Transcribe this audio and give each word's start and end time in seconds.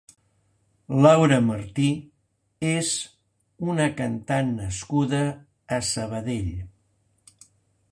Laura 1.05 1.37
Martí 1.49 1.85
és 2.71 2.89
una 3.75 3.87
cantant 4.01 4.51
nascuda 4.63 5.23
a 5.79 5.83
Sabadell. 5.93 6.53